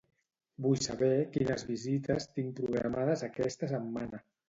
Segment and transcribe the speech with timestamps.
[0.65, 4.27] Vull saber quines visites tinc programades aquesta setmana.